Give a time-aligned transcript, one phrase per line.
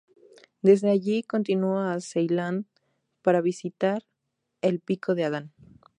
[0.63, 2.65] Desde allí, continuó a Ceilán
[3.21, 4.03] para visitar
[4.63, 5.53] el Pico de Adán.